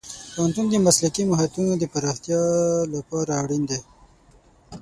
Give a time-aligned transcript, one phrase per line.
[0.33, 2.41] پوهنتون د مسلکي مهارتونو پراختیا
[2.93, 3.79] لپاره اړین دی.